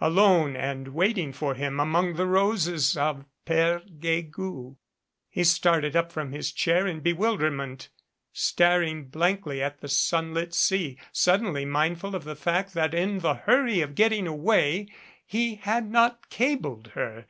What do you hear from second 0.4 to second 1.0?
and